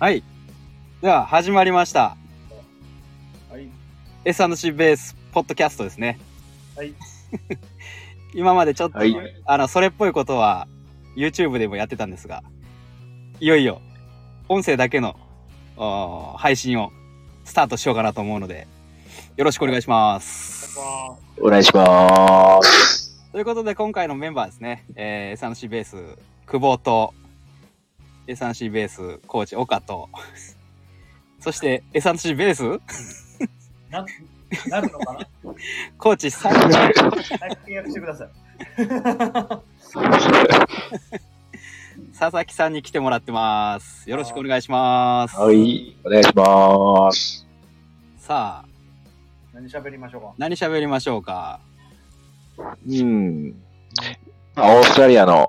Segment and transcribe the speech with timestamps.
[0.00, 0.22] はい。
[1.02, 2.16] では、始まりました。
[3.50, 3.68] はい。
[4.24, 6.20] S&C ベースポッドキャストですね。
[6.76, 6.94] はい。
[8.32, 10.68] 今までちょっと、はいあの、それっぽいことは
[11.16, 12.44] YouTube でもやってたんですが、
[13.40, 13.82] いよいよ、
[14.48, 15.16] 音声だけの
[16.36, 16.92] 配信を
[17.44, 18.68] スタートしようかなと思うので、
[19.36, 20.78] よろしくお願いします。
[21.40, 23.20] お願いします。
[23.32, 25.96] ということで、今回のメンバーですね、えー、S&C ベース、
[26.46, 27.14] 久保と、
[28.28, 30.08] S&C ベース、コーチ、岡と、
[31.40, 32.80] そして S&C ベース、
[33.90, 34.04] な、
[34.68, 35.26] なるのかな？
[35.96, 38.28] コーチ3早く契約してください。
[42.18, 44.10] 佐々木さんに来てもらってます。
[44.10, 45.36] よろしくお願いします。
[45.36, 47.46] はい、お願いします。
[48.18, 48.68] さあ、
[49.54, 50.34] 何喋りましょうか？
[50.36, 51.60] 何喋りましょうか？
[52.58, 53.54] うん。
[54.54, 55.48] まあオーストラリアの、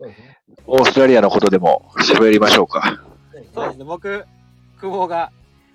[0.00, 0.39] そうですね。
[0.66, 3.02] オーストラリアのことでも喋りましょうか。
[3.54, 4.24] そうですね、僕、
[4.80, 5.32] 久保が、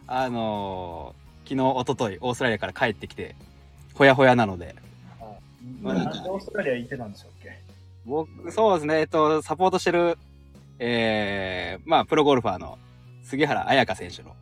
[0.07, 3.35] あのー昨日、一昨日オーストラリアから帰ってきて、
[3.93, 4.75] ほやほやなので、
[5.81, 7.59] まあ、なんでオーストラリア行ってたんでしょうっけ？
[8.05, 10.17] 僕、そうですね、えっと、サポートしてる、
[10.79, 12.79] えー、まあ、プロゴルファーの
[13.23, 14.35] 杉原彩香選手の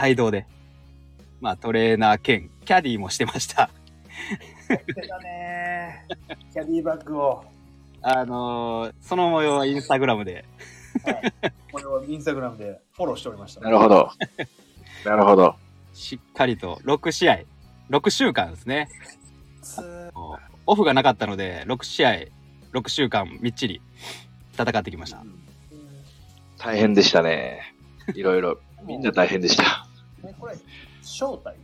[0.00, 0.46] 帯同で、
[1.40, 3.70] まあ、トレーナー兼キャディーもしてました。
[4.68, 6.52] 行ってたねー。
[6.52, 7.44] キャディバッグを。
[8.02, 10.44] あのーその模様はインスタグラムで、
[11.04, 11.32] はい。
[11.72, 13.60] これをインスタグラムでフォローしておりました。
[13.60, 14.10] なるほど。
[15.04, 15.56] なるほど。
[15.92, 17.40] しっかりと6試合、
[17.90, 18.88] 6週間ですね。
[20.66, 22.10] オフがなかったので、6試合、
[22.72, 23.80] 6週間みっちり
[24.52, 25.24] 戦ってきました。
[26.58, 27.74] 大変でしたね。
[28.14, 28.58] いろいろ。
[28.84, 29.86] みんな大変でした。
[30.22, 30.54] ね、これ、
[31.02, 31.58] 招待？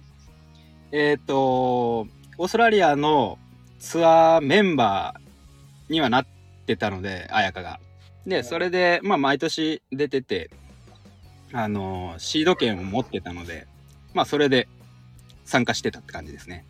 [0.92, 3.38] えっ、と、オーストラリアの
[3.78, 5.23] ツアーメンバー
[5.94, 6.26] にはなっ
[6.66, 7.80] てたので、彩香が。
[8.26, 10.50] で、それで、まあ、毎年出てて、
[11.52, 13.66] あの、シード権を持ってたので、
[14.12, 14.68] まあ、それで
[15.44, 16.66] 参加してたって感じですね。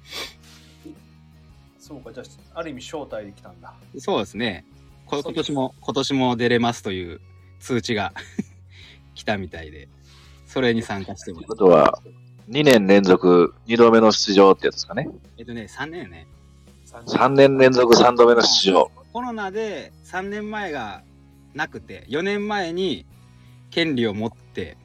[1.79, 2.23] そうか、じゃ
[2.55, 3.75] あ、ある意味招待で来たんだ。
[3.99, 4.65] そうですね。
[5.07, 7.21] こ今年も、今年も出れますという
[7.61, 8.13] 通知が
[9.15, 9.89] 来たみたいで、
[10.47, 11.57] それに参加してますという。
[11.57, 12.03] ことは、
[12.51, 15.09] 2年連続2度目の出場ってやつですかね。
[15.39, 16.27] えっとね、3年ね。
[16.87, 18.91] 3年連続3度目の出場。
[19.15, 21.05] コロナで3年前が
[21.55, 23.07] なくて、4年前に
[23.71, 24.77] 権利を持って、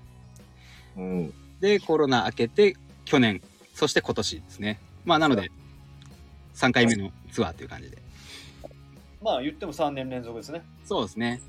[0.96, 1.34] うん。
[1.60, 3.42] で、コロナ明けて、去年、
[3.74, 4.80] そして今年ですね。
[5.04, 5.50] まあ、なので、
[6.54, 7.98] 3回目のツアーという感じで。
[9.20, 10.62] まあ、言っても3年連続ですね。
[10.86, 11.42] そうですね。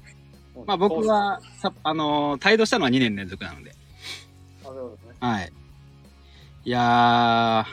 [0.67, 3.75] まあ、僕は、さあのー、帯同したのは2年連続なので。
[4.65, 5.15] あ、そうですね。
[5.21, 5.53] はい。
[6.65, 7.67] いや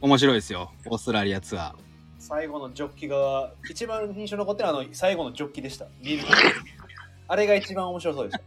[0.00, 0.72] ー、面白いですよ。
[0.86, 1.85] オーストラリアツアー。
[2.28, 5.86] 最後のジョッキが、一番印象に残ってるのはあの最後のジョッキでした。
[6.02, 6.28] ビール
[7.28, 8.38] あれが一番面白そうでし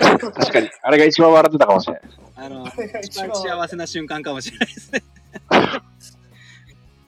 [0.00, 0.08] た。
[0.30, 0.70] 確かに。
[0.82, 2.02] あれが一番笑ってたかもしれない。
[2.36, 2.72] あの、一
[3.04, 5.02] 一番番幸せな瞬間かもしれないですね。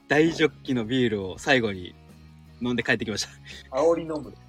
[0.09, 1.95] 大ジョッキのビールを最後に
[2.61, 3.27] 飲んで帰ってきまし
[3.71, 3.79] た。
[3.79, 4.35] 煽り飲む。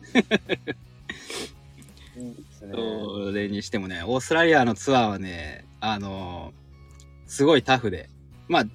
[2.18, 2.74] いいですね。
[2.74, 6.54] それにしてもね、オーストラリアのツアーはね、あの
[7.28, 8.10] すごいタフで、
[8.50, 8.66] まあ、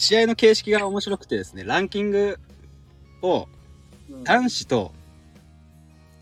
[0.00, 2.38] 試合の形式が面白くてですね、ランキング
[3.20, 3.46] を
[4.08, 4.92] うん男子と、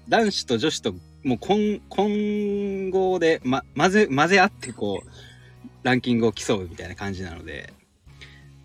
[0.08, 5.08] 男子と女子と、もう混混合で、ま、混ぜ、混ぜ合ってこう、
[5.84, 7.72] ランキングを競うみたいな感じなので、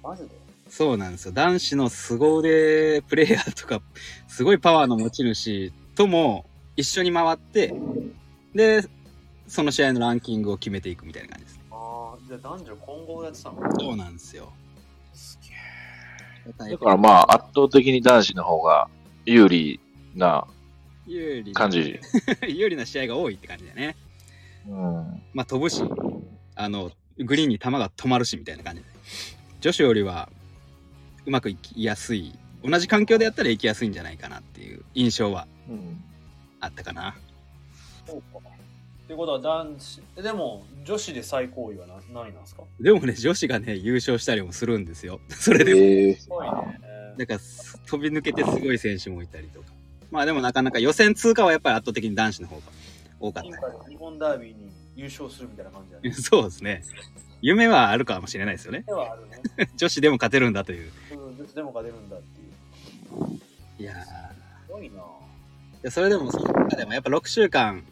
[0.01, 0.29] マジで？
[0.67, 1.31] そうなんですよ。
[1.31, 3.83] 男子の凄腕プレイヤーとか、
[4.27, 6.45] すごいパワーの持ち主とも
[6.75, 7.75] 一緒に回って、
[8.55, 8.83] で、
[9.47, 11.63] その試合のランキングを決めていくみたいな感じですね。
[11.71, 13.61] ああ、じゃあ男女混合でやってたの？
[13.79, 14.51] そうなんですよ。
[16.45, 18.89] だからまあ、圧倒的に男子の方が
[19.25, 19.79] 有利
[20.15, 20.45] な
[21.05, 21.99] 有利な感じ。
[22.47, 23.95] 有利な試合が多いって感じだよね。
[24.67, 25.21] うん。
[25.33, 25.83] まあ飛ぶし、
[26.55, 28.87] あの、グリーンに球が止まるしみたいな感じで。
[29.61, 30.29] 女子よりは
[31.25, 32.37] うまくいきやすい。
[32.63, 36.03] 同じ環境でやったらいきやすいんじゃないかなっていう印象はうん
[36.59, 37.15] あったかな。
[38.05, 38.39] そうか。
[39.13, 42.63] ってことは男子、えでも女子で最高位はな何なんですか？
[42.79, 45.19] でもね、女子がね、優勝したりもするんですよ。
[45.29, 45.79] それでも。
[45.81, 46.79] ええすごいね。
[47.17, 47.39] だか
[47.85, 49.67] 飛び抜けてすごい選手もいたりとか。
[50.09, 52.61] まあでもなかなか予選通過はやっぱり圧倒的に男子の方が
[53.19, 56.07] 多かっ今回の日本ダービーに優勝するみたいな感じだた。
[56.07, 56.13] ね。
[56.17, 56.83] そうですね。
[57.41, 58.83] 夢はあるかもしれないですよね。
[58.87, 59.69] ではあるね。
[59.77, 60.91] 女子でも勝てるんだという。
[61.11, 63.39] うん、女子でも勝てるんだっていう。
[63.79, 64.95] いやーすごいな。
[64.97, 64.99] い
[65.83, 67.83] やそれでもその中でもやっぱ6週間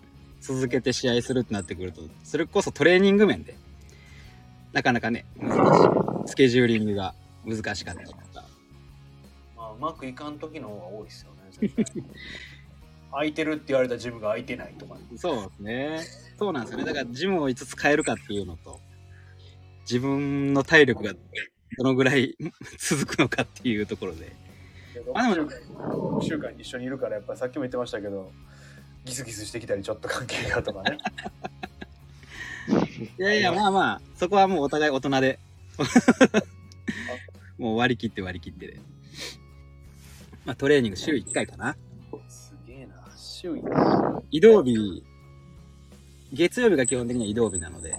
[0.42, 3.56] 続けて試合するってなってくると、それこそトレーニング面で、
[4.74, 5.86] なかなかね、難し
[6.28, 6.30] い。
[6.30, 7.14] スケジューリングが
[7.46, 8.22] 難しかったりとか。
[9.56, 12.04] まあ、うまくいかん時の方が多いですよね絶対。
[13.12, 15.02] 空いてるって言われたジムが空いてないとかね。
[15.18, 16.00] そうですね。
[16.40, 16.86] そうなんですよね。
[16.86, 18.80] だからジムをいつつ変えるかっていうのと、
[19.82, 21.14] 自分の体力が
[21.78, 22.36] どのぐらい
[22.80, 24.32] 続くのかっていうところで。
[25.14, 28.32] あでも6週間 ,6 週間一緒にいるからやっぱさっきも言ってましたけど
[29.06, 30.98] ギスギスしてきたりちょっと関係がとかね
[33.18, 35.40] いやいや、まあまあ、そこはもうお互い大人で。
[37.58, 38.80] もう割り切って割り切ってで。
[40.46, 41.76] まあトレーニング週1回かな。
[42.28, 45.04] すげえな週1移動日、
[46.34, 47.96] 月曜日が基本的には移動日なので、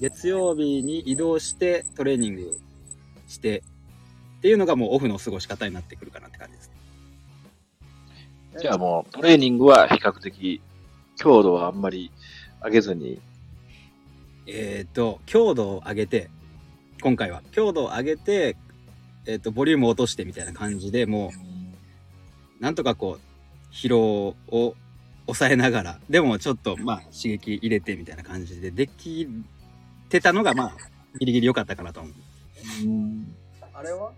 [0.00, 2.58] 月曜日に移動してトレーニング
[3.28, 3.62] して
[4.38, 6.70] っていうのがもうオフの過ごし方になってくるかなって感じです。
[8.60, 10.60] じゃあもうトレーニングは比較的
[11.16, 12.10] 強度はあんまり
[12.64, 13.20] 上げずに、
[14.46, 16.30] えっ、と、強度を上げて、
[17.02, 17.42] 今回は。
[17.52, 18.56] 強度を上げて、
[19.26, 21.30] えっ、と、ボリュームを落としてみたいな感じでも
[22.60, 24.74] う、なんとかこう、疲労を
[25.26, 29.28] 抑えながら、でもちょっと、まあ、刺激入れてみたいな感じででき
[30.08, 30.76] てたのが、まあ、
[31.18, 32.12] ギリギリ良かったかなと思う。
[33.72, 34.10] あれは？
[34.10, 34.12] っ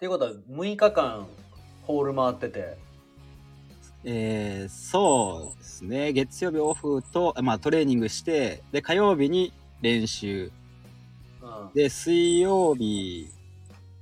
[0.00, 1.26] ていうことは6日間
[1.90, 2.76] ホール回ってて
[4.04, 6.12] えー、そうですね。
[6.12, 9.52] 月曜日オフと、まあトレーニングして、で、火曜日に
[9.82, 10.50] 練習。
[11.42, 13.28] うんで、水曜日、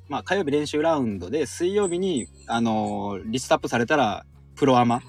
[0.08, 4.25] まあ火曜日練習ラウンドで、水曜日に、あのーリストアップされたら、
[4.55, 5.02] プロアマ、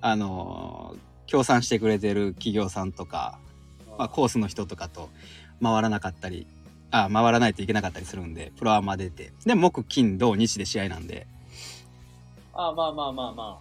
[0.00, 3.38] あのー協賛してくれてる企業さんとか、
[3.96, 5.08] まあコースの人とかと
[5.62, 6.48] 回らなかったり、
[6.90, 9.32] あ、回らないといけなかったりするんで、プロアマ出て。
[9.46, 11.28] で、木、金、土、日で試合なんで、
[12.52, 13.60] あまあまあまあま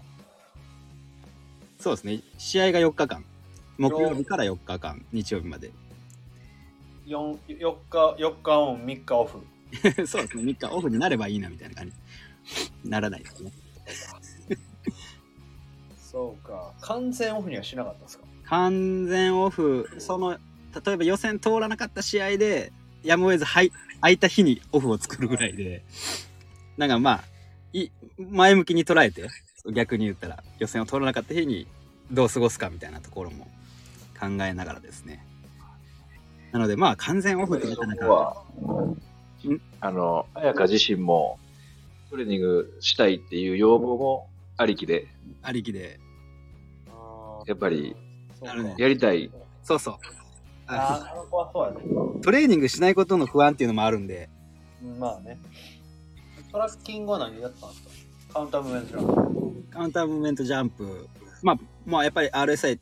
[1.80, 2.22] そうですね。
[2.38, 3.24] 試合が4日間。
[3.78, 5.72] 木曜日から4日間、日曜日まで。
[7.08, 9.40] あ 4, 4日4日オン3日オフ
[10.06, 10.44] そうですね。
[10.44, 11.96] 3日オフになればいいなみたいな感じ。
[12.84, 13.52] ならないですね。
[15.98, 18.26] そうか完全オフにはしなかったんですか？
[18.46, 23.72] 完全オフ、その、例えば予選通らなかった試合で、やむを得ず、はい、
[24.02, 25.84] 空いた日にオフを作るぐらいで、
[26.78, 27.24] なんかまあ、
[27.74, 29.28] い前向きに捉えて、
[29.74, 31.68] 逆に言ったら、予選を通らなかった日に
[32.12, 33.46] どう過ごすかみたいなところも
[34.20, 35.26] 考えながらですね。
[36.52, 38.44] なのでまあ、完全オフってなかなか、
[39.82, 41.40] あの、彩香自身も
[42.10, 44.28] トレーニングしたいっていう要望も
[44.58, 45.08] ありきで、
[45.44, 46.00] ありきで、
[47.46, 47.96] やっぱり
[48.78, 49.32] やりたい。
[49.64, 49.96] そうそう。
[50.66, 52.22] あああの子はそうやね。
[52.22, 54.30] トレーニングしないことの不安っていうのもあるんで、
[54.84, 55.40] うんまあね
[56.52, 57.90] トラッキングは何やったんですか？
[58.34, 61.08] カウンタームーブメントじゃんカウンタームーブメントジャンプ、
[61.44, 62.82] まあ、まあ、やっぱり RSI っ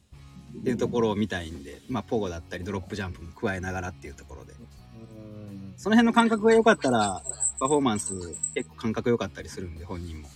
[0.63, 5.73] ていうところを見たいんで、まあ、ポゴだったりドロップジャンプも加えながらっていうところで、うん。
[5.77, 7.21] その辺の感覚が良かったら、
[7.59, 8.13] パフォーマンス
[8.53, 10.29] 結構感覚良かったりするんで、本人も。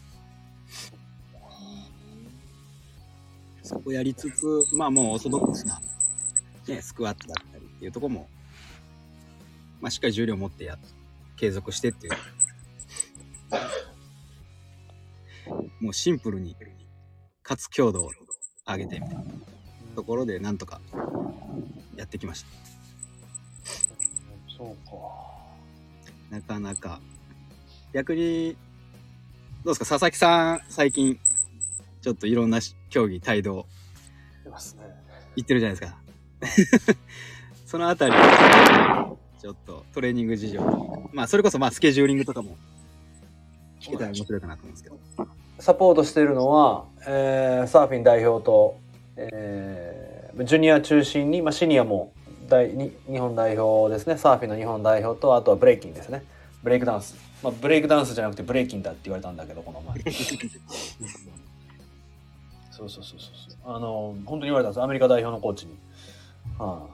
[3.63, 4.45] そこやりつつ、
[4.75, 5.79] まあもうオーソドックスな、
[6.67, 8.27] ね、スクワットだったりっていうところも、
[9.79, 10.77] まあしっかり重量を持ってや、
[11.37, 12.13] 継続してっていう。
[15.79, 16.55] もうシンプルに、
[17.43, 18.11] かつ強度を
[18.67, 19.23] 上げてみたいな
[19.95, 20.79] ところで、なんとか
[21.95, 22.47] やってきました。
[24.57, 24.91] そうか
[26.29, 27.01] なかなか。
[27.93, 28.55] 逆に、
[29.65, 31.19] どうですか佐々木さん、最近、
[32.01, 33.65] ちょっといろんなし競技、帯同、
[34.43, 34.83] 出ますね
[35.35, 36.97] 行ってるじゃないですか。
[37.65, 38.13] そのあたり、
[39.39, 42.57] ちょっとトレーニング事情と、まあ、それこそまあ、スケジューリングとかも、
[43.81, 44.97] 聞けたら面白いかなと思うんですけど。
[45.59, 48.77] サポートしているのは、えーサーフィン代表と、
[49.17, 52.13] えージュニア中心に、まあ、シニアも
[52.47, 54.17] 大に日本代表ですね。
[54.17, 56.23] サーフィンの日本代表とあとはブレイキンですね。
[56.63, 59.99] ブレイクダンス、まあ、ブレイクダンスじゃなくてブレイキンだって言われたんだけどこの前。
[62.71, 63.75] そうそうそうそうそう。
[63.75, 64.81] あの本当に言われたんです。
[64.81, 65.77] アメリカ代表のコーチに、
[66.57, 66.87] は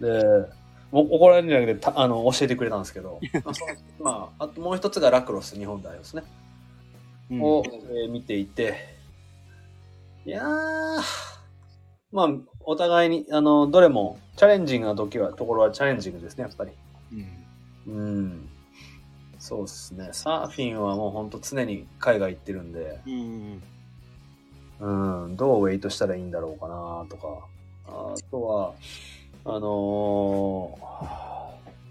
[0.00, 0.04] い。
[0.04, 0.48] でお
[0.92, 3.20] 怒られるんじゃなくてたあの教えてくれたんですけど。
[4.00, 6.24] まあああともう一つがラクロス日本代表ですね。
[7.30, 7.42] うん。
[7.42, 8.76] を、えー見ていて、
[10.26, 11.02] いやー、
[12.12, 12.28] まあ、
[12.60, 16.72] お互いに、あの、どれもチャレンジングな時は、ところはチャレンジングですね、やっぱり。
[17.86, 17.94] うん。
[17.94, 18.48] うん。
[19.38, 20.10] そうですね。
[20.12, 23.62] サーフィンはもう本当常に海外行ってるんで、うん。
[24.80, 27.46] うん、どうウェイトしたらいいんだろうかなとか、
[27.86, 28.74] あとは、
[29.44, 30.78] あの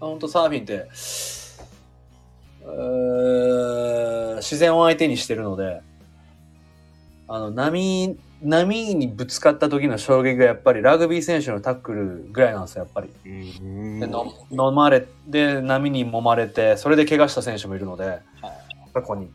[0.00, 0.88] 本当サーフィンって、
[2.62, 3.40] えー
[4.40, 5.80] 自然を相手にしてるので、
[7.28, 13.10] あの、波、波にぶつかった時の衝撃がやっぱりラグビー選手のタックルぐらいなんですよ、やっぱり。
[13.24, 14.00] うん。
[14.00, 18.20] での飲まれで波に揉まれてそれで怪我した選手もいるので
[18.94, 19.30] 過去に。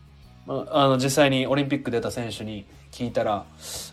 [0.47, 3.45] まあ、あの実際にオリンピック出た選手に聞いたら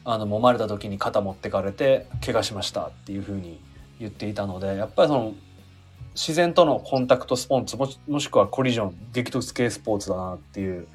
[0.04, 3.58] あの揉まれた時に肩持ってかれて怪我しましたっていうふうに
[4.02, 5.34] 言っていたのでやっぱりその
[6.14, 10.86] 自然とのコンタクトスポーツもしもしくはコリジョン激突系スポーツだなっていう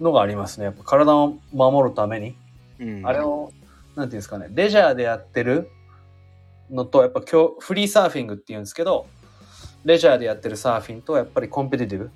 [0.00, 0.66] のがありますね。
[0.66, 2.36] やっぱ体を守るために、
[2.78, 3.06] うん。
[3.06, 3.52] あれを
[3.96, 5.70] なんていうんですかねレジャーでやってる
[6.70, 9.06] のとやっぱ今日フリーサーフィングっていうんですけど
[9.84, 12.10] レジャーでやってるサーフィンとやっぱりコンペティティブ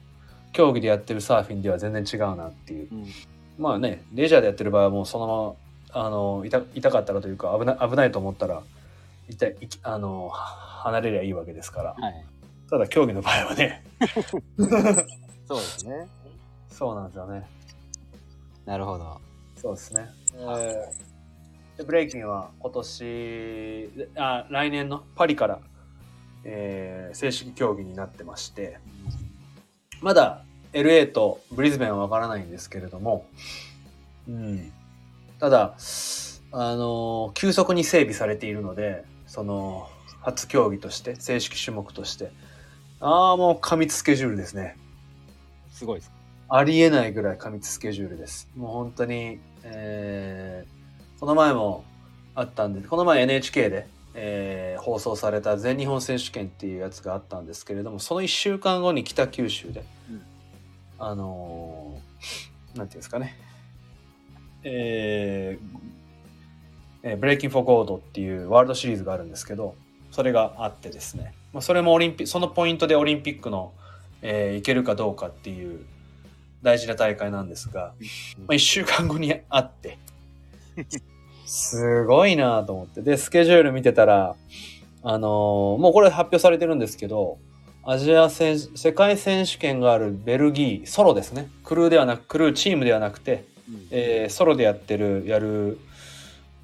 [0.53, 2.89] 競技でやってるサーフィンでは全然違うなっていう。
[2.93, 3.07] うん。
[3.59, 8.63] まあねレジャーでやってる場合はもうそのままあの痛痛かったらというか危な危ないと思ったら
[9.31, 11.95] 痛いいきあの離れりゃいいわけですから。
[11.99, 12.25] はい。
[12.69, 13.83] ただ競技の場合はね。
[15.49, 16.07] そうですね。
[16.69, 17.47] そうなんですよね。
[18.65, 19.21] なるほど。
[19.57, 21.11] そうですね、えー
[21.77, 25.61] でブレイキンは今年あ来年のパリから、
[26.45, 28.79] えー正式競技になってまして。
[30.01, 33.27] まだ LA とブリズベンはわからないんですけれども、
[34.29, 34.73] うん、
[35.39, 35.75] ただ、
[36.53, 39.89] あのー急速に整備されているので、その、
[40.23, 42.33] 初競技として、正式種目として、
[42.99, 44.77] ああ、もう過密スケジュールですね。
[45.71, 46.11] すごいです。
[46.49, 48.49] ありえないぐらい過密スケジュールです。
[48.57, 50.81] もう本当に、えー
[51.21, 51.85] この前も
[52.35, 60.23] あったんで、この前 NHK で、えー放送された全日本選手権っていうやつがあったんですけれども、その1週間後に北九州で、うん
[60.99, 63.37] あのーなんていうんですかね、
[64.65, 66.00] えー
[67.03, 69.75] えー Breaking for Gold っていうワールドシリーズがあるんですけど、
[70.11, 73.73] それがあってですね、まあ、それもオリンピック、そのポイントでオリンピックの、
[74.23, 75.85] えーいけるかどうかっていう
[76.63, 77.93] 大事な大会なんですが、
[78.39, 79.99] まあ、1週間後にあって、
[81.47, 83.03] すごいなと思って。
[83.03, 84.37] で、スケジュール見てたら、
[85.03, 87.39] あのーもうこれ発表されてるんですけど、
[87.83, 91.49] アジア選世界選手権があるベルギー、ソロですね。
[91.65, 95.79] クルーではなく、クルーチームではなくて、うんえーソロでやってる、やる、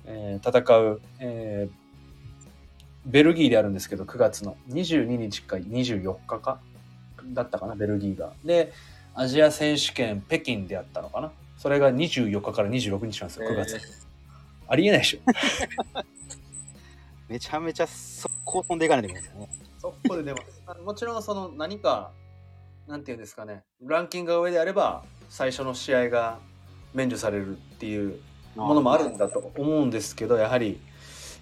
[0.06, 1.86] えー戦う、えー
[3.08, 6.58] ベルギーであるんですけど、9月の22日か24日か
[7.28, 8.32] だったかな、ベルギーが。
[8.44, 8.72] で、
[9.14, 11.30] アジア選手権北京でやったのかな。
[11.56, 13.76] それが24日から26日なんですよ、9月。
[13.76, 14.06] えー
[14.68, 15.20] ありえないでしょ。
[17.28, 19.48] めちゃめちゃ速攻飛んでいかないといけないですよね。
[19.78, 20.62] そこで出ます。
[20.66, 22.10] あもちろんその何か、
[22.88, 26.40] なんていうんですかね、ランキングが上であれば、最初の試合が
[26.94, 28.20] 免除されるっていう
[28.56, 30.80] ものもあるんだと思うんですけど、やはり、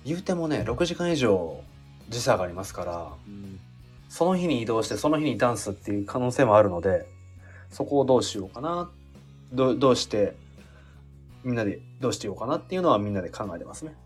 [0.05, 1.63] 言うてもね、6時間以上
[2.09, 3.61] 時差がありますから、うん
[4.15, 7.05] その日に移動して、その日にダンスっていう可能性もあるので、
[7.69, 8.89] そこをどうしようかな、
[9.53, 10.37] どうどうして、
[11.43, 13.97] みんなでどうしてようかなっていうのはみんなで考えてますね。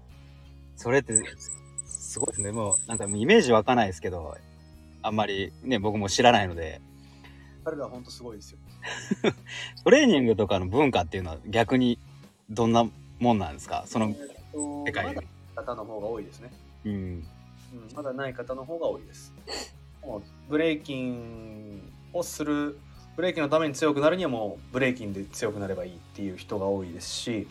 [0.77, 1.13] それって、
[1.85, 2.53] すごいですね。
[2.53, 4.35] もう、なんかもうイメージ湧かないですけど、
[5.03, 6.81] あんまりね、僕も知らないので、
[7.63, 8.59] 彼らは本当すごいですよ。
[9.85, 11.99] トレーニングとかの文化っていうのは逆に
[12.51, 12.89] どんな
[13.19, 13.85] もんなんですか？
[13.87, 14.15] その
[14.87, 15.29] 世界でまだ。
[15.63, 16.53] 方の方が多いですね。
[16.85, 16.93] うん。
[16.93, 17.25] うん、
[17.95, 19.33] まだない方の方が多いです。
[20.03, 22.79] もうブレイキンをする、
[23.17, 27.47] ブレイキンのために強くなるにはもうブレイキンで強くなればいいっていう人が多いですし、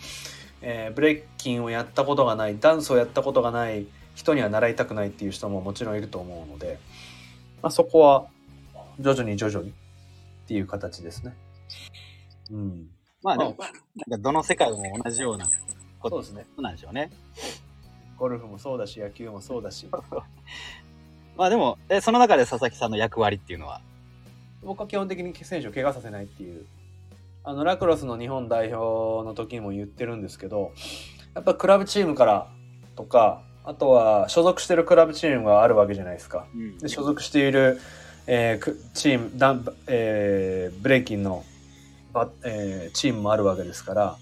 [0.61, 3.85] えーブレイキンをやったことがない、ダンスをやったことがない
[4.15, 6.79] 人には習いたくないっていう人ももちろんいると思うので、
[7.61, 8.27] まあ、そこは
[8.99, 9.73] 徐々に徐々にっ
[10.47, 11.35] ていう形ですね。
[12.49, 12.89] うん。
[13.23, 13.55] まあでも、
[14.07, 15.45] なんかどの世界も同じような
[15.99, 16.45] こそうですね。
[16.55, 17.11] となんでしょうね。
[18.17, 19.87] ゴルフもそうだし、野球もそうだし、
[21.37, 23.81] まあでも、え、その中で佐々木さんの役割っていうのは、
[24.63, 26.65] 僕は基本的に選手を怪我させないっていう。
[27.47, 30.73] あのラクロスの日本代表の時にも言ってるんですけど
[31.33, 32.49] やっぱクラブチームから
[32.97, 36.45] とかあとは所属してるクラブチームがあるわけじゃないですか。
[36.81, 37.79] で所属している、
[38.27, 41.56] えーくチームダン、えーブレイキンのバ、
[42.43, 44.17] えーチームもあるわけですから、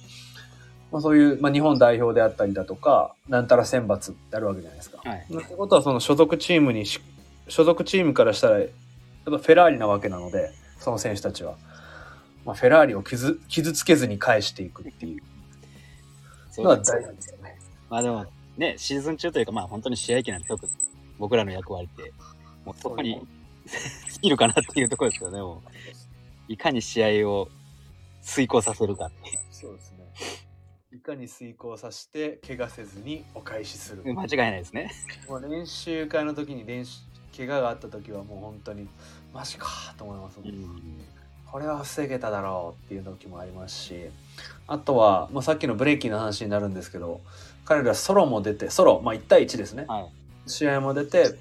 [0.92, 5.00] まあ、そういう、まあ、日本代表であったりだとかなんたら選抜ってあるわけじゃないですか。
[5.04, 5.25] はい。
[5.34, 7.02] ってことはその所属チームにし
[7.48, 8.70] 所属チームからしたらやっ
[9.25, 11.56] ぱフェラーリなわけなのでその選手たちは、
[12.46, 17.60] まあ、フェラーリを傷傷つけずに返していくっていうのは大事ですよね。
[17.90, 18.25] まあでも、
[18.58, 20.48] ね、シーズン中というか、まあ本当に試合期なんて
[21.20, 22.12] 僕らの役割って、
[22.66, 23.22] もうそこに
[24.12, 25.40] 尽きるかなっていうところですよね。
[25.40, 25.70] もう
[26.48, 27.50] いかに試合を
[28.25, 30.05] 遂行させるかっていうそうですね。
[30.91, 34.03] いかに遂行させて怪我せずにお返しする。
[34.03, 34.91] 間違いないですね。
[35.29, 37.01] もう練習会の時に練習
[37.38, 38.88] 怪我があった時はもう本当に
[39.34, 39.67] マジか
[39.98, 40.51] と思いますもん、
[41.46, 44.05] これは防げただろうっていう時もありますし
[44.67, 47.22] あとは、まあ、さっきのブレイキンの話になるんですけど
[47.65, 50.50] 彼らソロも出てソロ、まあ、1対1ですね、はい。
[50.50, 51.36] 試合も出て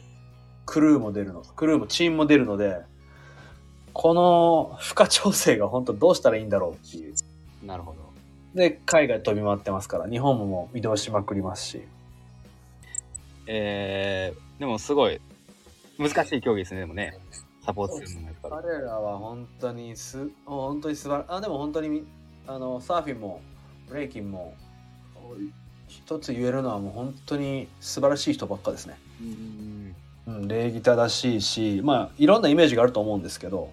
[0.67, 2.81] クルーも出るのクルーもチームも出るので
[3.95, 7.15] この負荷調整が本当どうしたらいいんだろうっていう。
[7.65, 7.99] なるほど。
[8.55, 11.83] で、海外飛び回ってますから、日本ももう移動しまくりますし。
[13.47, 15.21] えー、でもすごい
[15.99, 17.17] 難しい競技ですね、でもね。
[17.65, 18.55] サポートするのもやっぱり。
[18.67, 22.05] 彼らは本当にす、本当に素晴らあ、でも本当にみ、
[22.47, 23.41] あの、サーフィンも、
[23.89, 24.55] ブレイキンも、
[25.87, 28.99] 一つ言えるのはもう本当に素晴らしい人ばっかですね。
[29.21, 29.95] うん
[30.27, 33.71] うん、礼儀正しいし、まあ、いろんなイメージがあると思うんですけど、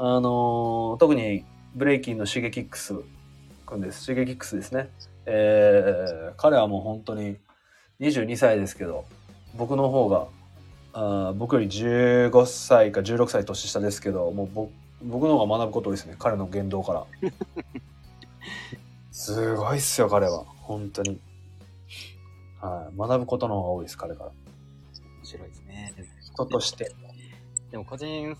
[0.00, 2.94] あのー特にブレイキンのシゲキックス
[3.66, 4.04] 君です。
[4.04, 4.90] シゲキックスですね。
[5.26, 7.36] えー彼はもう本当に
[7.98, 9.04] 22歳ですけど、
[9.56, 10.28] 僕の方が、
[10.92, 16.14] あー僕より15歳か16歳年下ですけど、もう僕僕の方が学ぶことですね。
[16.16, 17.06] 彼の言動から。
[19.10, 20.44] すごいっすよ、彼は。
[20.60, 21.20] 本当に。
[22.60, 22.96] はい。
[22.96, 24.30] 学ぶことの方が多いです、彼から。
[24.30, 25.94] 面白いですね。
[26.22, 26.90] 人として。
[27.70, 28.36] でも個人、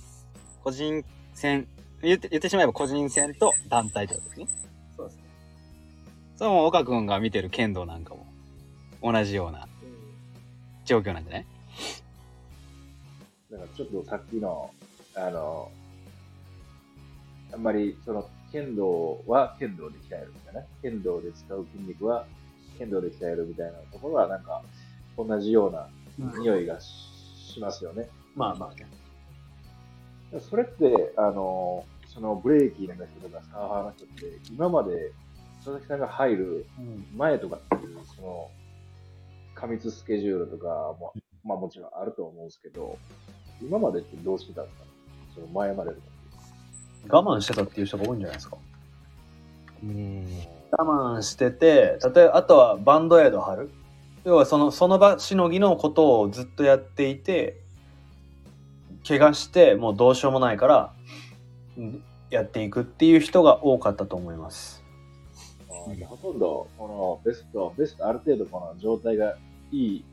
[0.63, 1.05] 個人
[1.39, 1.69] 戦、
[2.03, 4.49] 言って言ってしまえば個人戦と団体ってことですね。
[4.97, 5.23] そうですね。
[6.37, 8.27] それも岡君が見てる剣道なんかも
[9.03, 9.69] 同じような
[10.85, 11.47] 状況なんじゃない
[13.53, 14.71] だからちょっとさっきの、
[15.15, 15.71] あの、
[17.53, 20.63] あんまりその剣道は剣道で鍛えるみたいな。
[20.83, 22.27] 剣道で使う筋肉は
[22.79, 24.63] 剣道で鍛えるみたいなところはなんか
[25.17, 25.89] 同じような
[26.41, 27.19] 匂いがし
[27.55, 28.09] しますよね。
[28.35, 28.87] まあまあね。
[30.41, 35.13] それって、あの、そのブレーキーの人とかサーファーの人って、今まで
[35.59, 37.07] 佐々木さんが入るうん。
[37.17, 38.51] 前とかっていう、その、
[39.55, 40.67] 過密スケジュールとか
[41.01, 41.13] も、
[41.45, 42.99] まあもちろんあると思うんですけど、
[43.63, 44.85] 今までってどうしてたんですか？
[45.35, 46.03] その前までとか。
[47.09, 48.57] 我慢してたっていう人が多いんじゃないですか。
[49.83, 50.27] うん。
[50.71, 53.71] 我慢してて、例えば、あとはバンドエイド貼る。
[54.25, 57.61] 要はその、その場しのぎのことをずっとやっていて、
[59.09, 60.93] 怪我してもうどうしようもないから、
[61.77, 64.85] うんやっていくっていう人が多かったと思います。
[65.71, 69.37] あーほとんど、このベスト、ベストある程度この状態が
[69.73, 70.05] いい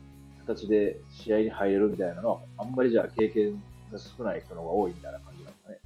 [0.46, 5.78] 形で試合に入れるみたいなのは、あんまりじゃあ経験が少ない人の方が多いみたいな感じなんでね。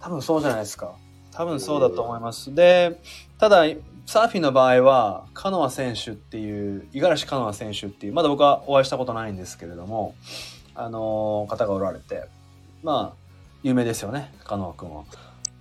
[0.00, 0.96] 多分そうじゃないですか。
[1.32, 2.52] 多分そうだと思います。
[2.52, 3.00] で、
[3.38, 3.64] ただ、
[4.06, 10.16] サーフィンの場合は、カノア選手っていう、五十嵐カノア選手っていう、まだ僕はお会いしたことないんですけれども、
[10.80, 12.24] あのー方がおられて、
[12.82, 13.16] まあ、
[13.62, 15.04] 有名ですよね、カノア君は。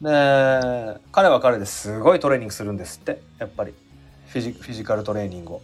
[0.01, 3.73] で、彼は彼ですごいトレーニングするんですって、やっぱり。
[4.27, 5.61] フィジフィジカルトレーニングを。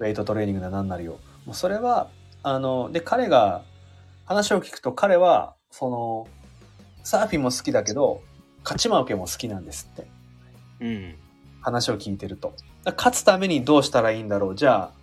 [0.00, 1.20] ウェイトトレーニングで何なりを。
[1.46, 2.08] もうそれは、
[2.42, 3.62] あの、で、彼が、
[4.24, 6.28] 話を聞くと彼は、その、
[7.04, 8.22] サーフィンも好きだけど、
[8.64, 10.06] 勝ち負けも好きなんですって。
[10.80, 11.14] うん。
[11.60, 12.54] 話を聞いてると。
[12.96, 14.56] 勝つためにどうしたらいいんだろう。
[14.56, 14.99] じゃあ、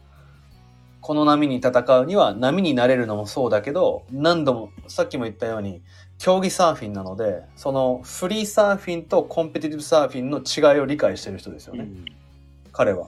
[1.07, 5.81] この波に戦うには波になれるのもそうだけど、何度も、さっきも言ったように、
[6.17, 11.87] 競技サーフィンなので、そのフリーサーフィンとコンペティティブサーフィンの違いを理解してる人ですよね。
[12.73, 13.07] 彼は。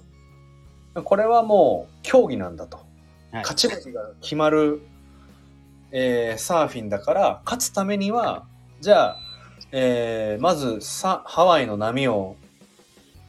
[1.04, 2.78] これはもう競技なんだと。
[2.78, 4.80] はい勝ち負けが決まる、
[5.92, 8.46] えーサーフィンだから、勝つためには、
[8.80, 9.18] じゃあ、
[9.74, 12.38] えーまずさハワイの波を、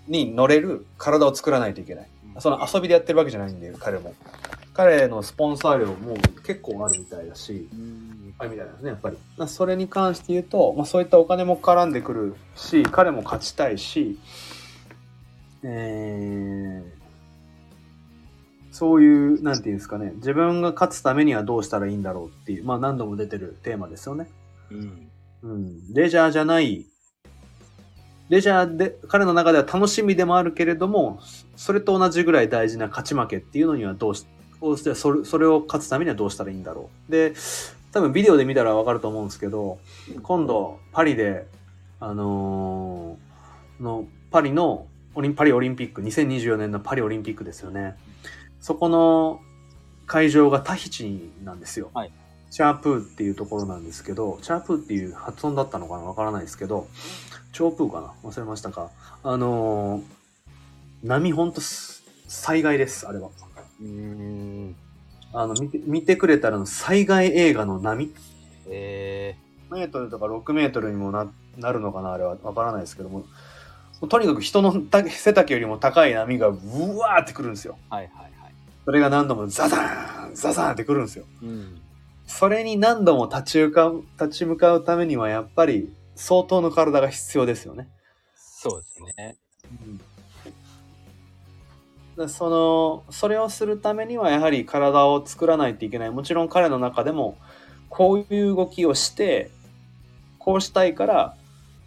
[0.07, 2.09] に乗れる体を作らないといけない。
[2.39, 4.15] その遊びでやってるわけじゃないんで、彼も。
[4.73, 8.35] 彼のスポンサー料も結構あるみたいだし、うん。
[8.39, 9.19] あるみたいですね、やっぱり。
[9.37, 14.19] まあそれに関して言うと、まあ、そういったお金も絡んでくるし、彼も勝ちたいし、
[15.63, 17.01] えー
[18.73, 24.31] そういう、なんていうんですかね、自分が勝つためにはどうしたらいいんだろうっていう、まあ何度も出てるテーマですよね。
[24.71, 25.11] うん。
[25.43, 25.93] うん。
[25.93, 26.87] レジャーじゃない、
[28.29, 31.19] レジャーで、彼の中では楽しみでもあるけれども、
[31.57, 34.25] それと同じぐらい大事な勝ち負けっていうのにはどうし、
[34.61, 37.13] どうしてそれそれを勝つためにはどうしたらいいんだろう。
[37.13, 37.35] で、
[37.93, 39.79] 多分ビデオで見たらわかると思うんですけど、
[40.23, 41.47] 今度パリで、
[42.01, 47.97] あのーのパリのオリンパリオリンピック、2024年のパリオリンピックですよね。
[48.61, 49.41] そこの
[50.07, 51.91] 会場がタヒチなんですよ。
[51.95, 52.13] はい
[52.51, 56.89] チャープーっていうところなんですけど、チャープーっていう発音だったのかなわからないですけど、
[57.53, 58.29] チョープーかな？
[58.29, 58.91] 忘れましたか？
[59.23, 60.03] あのー
[61.05, 63.31] 波ほんとす災害です、あれは。
[63.81, 64.77] うん。
[65.33, 68.13] あの、見て、見てくれたらの災害映画の波
[68.69, 69.37] え
[69.71, 73.25] メートルとか6メートルにもななるのかなあれはわからないですけども。
[74.01, 76.55] もうとにかく人のた背丈よりも高い波がう
[76.97, 77.77] わーってくるんですよ。
[77.91, 78.55] ー、はいはいはい。
[78.85, 81.27] それが何度もザザーンザザーンってくるんですよ。
[81.43, 81.81] うん。
[82.27, 87.89] それに何度も立ち向かう、立ち向かうためにはやっぱり相当の体が必要ですよね。
[88.37, 89.37] そうですね。
[90.10, 90.10] だ
[92.29, 96.11] その、それをするためにはやはり体を作らないといけない。
[96.11, 97.37] もちろん彼の中でも、
[97.89, 99.51] こういう動きをして、
[100.39, 101.37] ここうしたいから、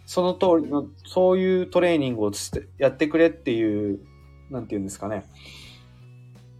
[0.06, 2.32] その通りの、そういうトレーニングを
[2.78, 4.00] やってくれっていう、
[4.50, 5.24] なんていうんですかね、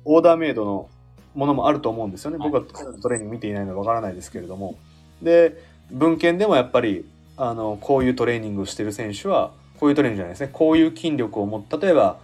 [0.05, 0.89] オーダーメイドの
[1.35, 2.39] ものもあると思うんですよね。
[2.39, 4.77] はい僕はトレーニング見ていないのでわからないですけれども。
[5.23, 7.05] で、文献でもやっぱり、
[7.37, 10.51] あの、こういうトレーニングをしてる選手は、こういうトレーニングじゃないですね。
[10.53, 12.19] こういう筋力を持った、例えば、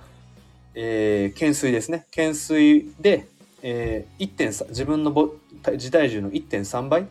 [0.75, 2.07] えー懸垂ですね。
[2.11, 3.27] 懸垂で、
[3.63, 5.35] えー1.3自分のボ
[5.73, 7.07] 自体重の1.3倍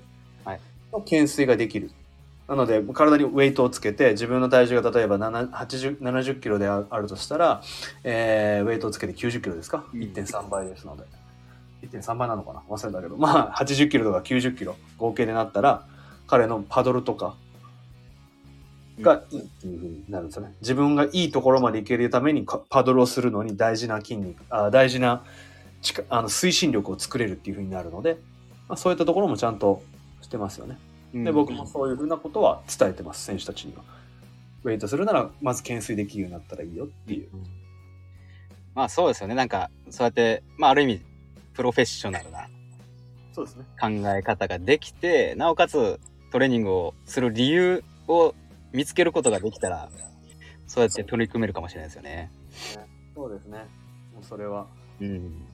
[0.45, 0.59] はい。
[0.91, 1.91] の懸垂ができる。
[2.47, 7.61] なので体にウェイトをつけて自分の体重が例えば7 80 70キロでああるとしたら、
[8.03, 9.99] えーウェイトをつけて90キロですか、うん。
[10.01, 11.03] 1.3倍ですので。
[11.83, 12.61] 1.3倍なのかな？
[12.67, 13.17] 忘れたけど。
[13.17, 15.85] まあ80キロとか90キロ合計でなったら
[16.27, 17.35] 彼のパドルとか
[19.01, 20.53] がいいっていうふうになるんですよね。
[20.61, 25.23] 自分がいいところまで行けるためにかパドルをするのに大事な筋肉、あ大事な
[25.81, 28.17] 力あの推進力を作れるっていうふうになるので、
[28.67, 29.81] まあ、そういったところもちゃんと
[30.21, 30.77] してますよね。
[31.13, 33.83] で、僕もそういうふうなことは伝えてます、選手たちには。
[34.63, 37.29] ウェイトするなら、まず懸垂できるようになったらいいよっていう。
[38.75, 39.35] まあそうですよね。
[39.35, 41.01] なんか、そうやって、まあある意味、
[41.53, 42.47] プロフェッショナルな。
[43.79, 45.99] 考え方ができて、なおかつ
[46.31, 48.35] トレーニングをする理由を
[48.71, 49.89] 見つけることができたら、
[50.67, 52.31] そうやって取り組めるかもしれないですよね。
[53.15, 53.65] そうですね。
[54.13, 54.67] もうそれは。
[55.01, 55.45] うん。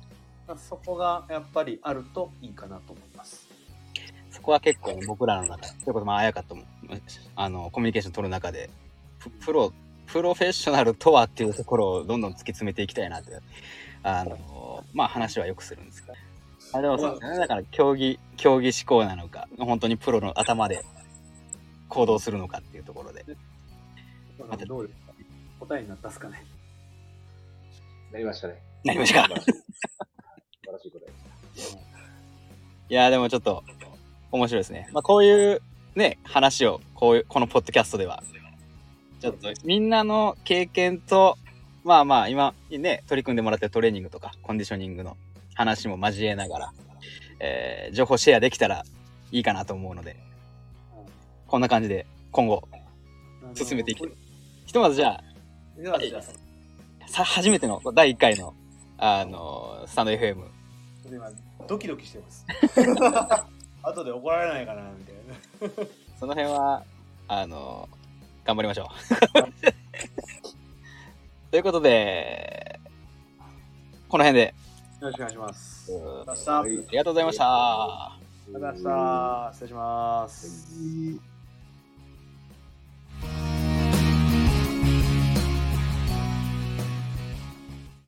[0.58, 3.48] そこがやっぱりあるといいかなと思います。
[4.30, 6.64] そこは結構僕らの中で、それこそまあ、あやかとも、
[7.36, 8.70] あの、コミュニケーション取る中で、
[9.20, 9.74] ププロ、
[10.06, 13.40] プロフェッショナルとはっていうところをどんどん突き詰めていきたいなって、
[14.04, 16.14] あの、まあ話はよくするんですけど。
[16.74, 17.38] あでもそうですね。
[17.40, 20.84] だから競技、競技志向なのか、本当にプロの頭で
[21.90, 23.26] 行動するのかっていうところで。
[24.50, 25.14] またどうですか？
[25.60, 26.46] 答えになったっすかね？
[28.12, 28.62] なりましたね。
[28.84, 29.60] なりましたか素晴らしい素
[30.66, 31.80] 晴らしい答えでした。
[31.80, 31.82] い
[32.94, 33.64] やーでもちょっと
[34.32, 34.90] 面白いですね。
[34.92, 35.62] まあこういう
[35.96, 38.22] ね、話をこういう、このポッドキャストでは、
[39.22, 41.38] ちょっとみんなの経験と、
[41.86, 45.16] まあまあ今ね、取り組んでもらってるトレーニングとかコンディショニングの
[45.54, 46.74] 話も交えながら、
[47.40, 48.84] えー情報シェアできたら
[49.32, 50.18] いいかなと思うので、
[51.48, 52.68] こんな感じで今後
[53.54, 54.12] 進めていきたい。
[54.66, 55.24] ひとまずじゃあ、
[55.82, 56.24] じゃあ、じゃあ、
[57.08, 58.54] さ初めての第1回の、
[58.98, 60.44] あのースタンド FM。
[61.08, 61.30] 今、
[61.68, 62.46] ドキドキしてます。
[63.84, 65.16] 後で怒られないかな、みたい
[65.86, 65.90] な。
[66.20, 66.84] その辺は、
[67.28, 67.96] あのー
[68.46, 68.88] 頑張りましょう。
[71.50, 72.80] ということで、
[74.08, 74.54] この辺で、
[75.02, 75.92] よろしくお願いします。
[75.92, 76.54] うんありがとうございました。
[76.54, 77.46] はいありがとうございました。
[77.46, 79.50] ありがとうございました。
[79.54, 80.76] 失礼します。
[80.76, 80.82] は
[81.32, 81.35] い